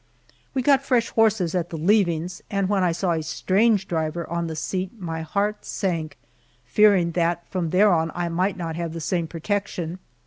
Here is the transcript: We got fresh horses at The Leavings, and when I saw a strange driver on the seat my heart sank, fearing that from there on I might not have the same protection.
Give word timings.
We 0.55 0.63
got 0.63 0.81
fresh 0.83 1.09
horses 1.09 1.53
at 1.53 1.69
The 1.69 1.77
Leavings, 1.77 2.41
and 2.49 2.67
when 2.67 2.83
I 2.83 2.91
saw 2.91 3.11
a 3.11 3.21
strange 3.21 3.87
driver 3.87 4.27
on 4.27 4.47
the 4.47 4.55
seat 4.55 4.99
my 4.99 5.21
heart 5.21 5.63
sank, 5.63 6.17
fearing 6.65 7.11
that 7.11 7.47
from 7.51 7.69
there 7.69 7.93
on 7.93 8.11
I 8.15 8.27
might 8.27 8.57
not 8.57 8.75
have 8.75 8.93
the 8.93 8.99
same 8.99 9.27
protection. 9.27 9.99